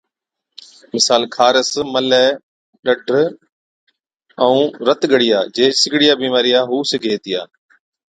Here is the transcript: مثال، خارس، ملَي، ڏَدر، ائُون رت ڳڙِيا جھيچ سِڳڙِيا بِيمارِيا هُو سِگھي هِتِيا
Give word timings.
مثال، 0.93 1.21
خارس، 1.35 1.71
ملَي، 1.93 2.25
ڏَدر، 2.85 3.15
ائُون 4.43 4.63
رت 4.87 5.01
ڳڙِيا 5.11 5.39
جھيچ 5.55 5.73
سِڳڙِيا 5.81 6.13
بِيمارِيا 6.21 6.59
هُو 6.69 6.77
سِگھي 6.91 7.09
هِتِيا 7.13 7.41